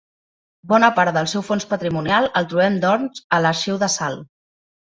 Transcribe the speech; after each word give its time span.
Bona 0.71 0.89
part 0.99 1.13
del 1.17 1.29
seu 1.33 1.43
fons 1.49 1.67
patrimonial 1.75 2.29
el 2.43 2.49
trobem 2.55 2.81
doncs 2.89 3.25
a 3.39 3.43
l'arxiu 3.47 3.81
de 3.87 3.95
Salt. 4.01 4.29